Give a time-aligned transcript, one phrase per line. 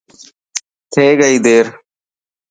[0.91, 1.65] ٿي گئي دير.